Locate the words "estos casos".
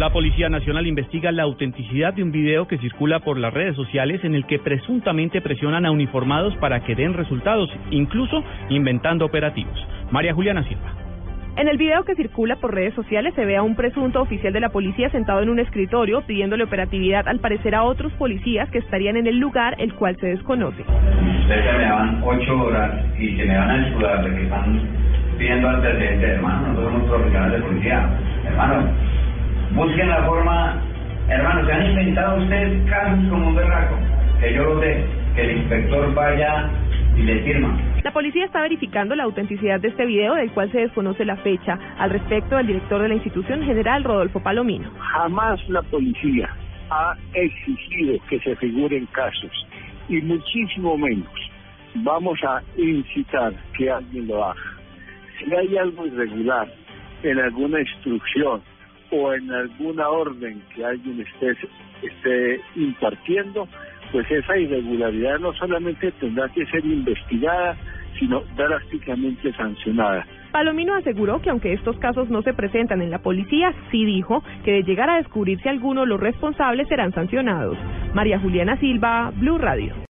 71.72-72.28